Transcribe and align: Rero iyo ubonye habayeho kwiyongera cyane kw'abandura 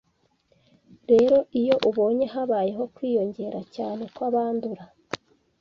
Rero 1.11 1.37
iyo 1.59 1.75
ubonye 1.89 2.25
habayeho 2.33 2.83
kwiyongera 2.95 3.59
cyane 3.75 4.03
kw'abandura 4.15 4.83